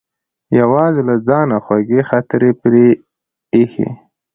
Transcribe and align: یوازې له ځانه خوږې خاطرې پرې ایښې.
یوازې 0.59 1.01
له 1.09 1.15
ځانه 1.27 1.57
خوږې 1.65 2.01
خاطرې 2.09 2.51
پرې 2.61 2.87
ایښې. 3.55 3.89